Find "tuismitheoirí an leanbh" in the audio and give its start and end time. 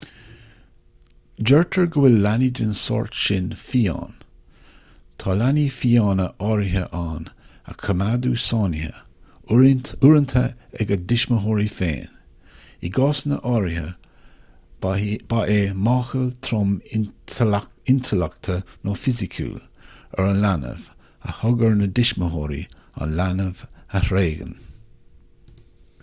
22.01-23.63